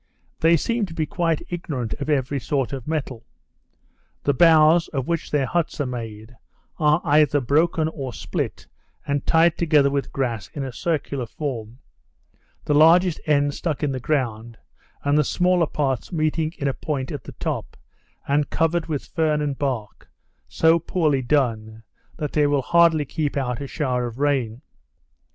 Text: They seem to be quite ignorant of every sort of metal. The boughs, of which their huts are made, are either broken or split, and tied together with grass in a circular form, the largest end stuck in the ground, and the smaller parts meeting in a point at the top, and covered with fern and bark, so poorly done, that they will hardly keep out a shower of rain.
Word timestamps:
They 0.39 0.57
seem 0.57 0.87
to 0.87 0.95
be 0.95 1.05
quite 1.05 1.43
ignorant 1.49 1.93
of 1.99 2.09
every 2.09 2.39
sort 2.39 2.73
of 2.73 2.87
metal. 2.87 3.23
The 4.23 4.33
boughs, 4.33 4.87
of 4.87 5.07
which 5.07 5.29
their 5.29 5.45
huts 5.45 5.79
are 5.79 5.85
made, 5.85 6.35
are 6.79 7.01
either 7.03 7.39
broken 7.39 7.87
or 7.87 8.11
split, 8.11 8.65
and 9.05 9.23
tied 9.27 9.59
together 9.59 9.91
with 9.91 10.11
grass 10.11 10.49
in 10.55 10.63
a 10.63 10.73
circular 10.73 11.27
form, 11.27 11.77
the 12.65 12.73
largest 12.73 13.19
end 13.27 13.53
stuck 13.53 13.83
in 13.83 13.91
the 13.91 13.99
ground, 13.99 14.57
and 15.03 15.19
the 15.19 15.23
smaller 15.23 15.67
parts 15.67 16.11
meeting 16.11 16.51
in 16.57 16.67
a 16.67 16.73
point 16.73 17.11
at 17.11 17.25
the 17.25 17.33
top, 17.33 17.77
and 18.27 18.49
covered 18.49 18.87
with 18.87 19.05
fern 19.05 19.39
and 19.39 19.59
bark, 19.59 20.09
so 20.47 20.79
poorly 20.79 21.21
done, 21.21 21.83
that 22.17 22.31
they 22.33 22.47
will 22.47 22.63
hardly 22.63 23.05
keep 23.05 23.37
out 23.37 23.61
a 23.61 23.67
shower 23.67 24.07
of 24.07 24.17
rain. 24.17 24.63